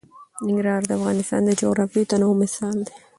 [0.45, 2.93] ننګرهار د افغانستان د جغرافیوي تنوع مثال دی.